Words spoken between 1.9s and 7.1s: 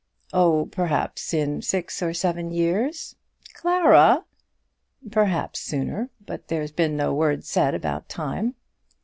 or seven years." "Clara!" "Perhaps sooner; but there's been